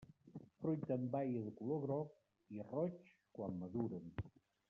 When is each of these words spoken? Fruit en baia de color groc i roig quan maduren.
Fruit 0.61 0.93
en 0.95 1.03
baia 1.15 1.43
de 1.49 1.53
color 1.59 1.81
groc 1.83 2.17
i 2.57 2.65
roig 2.71 3.13
quan 3.39 3.57
maduren. 3.61 4.13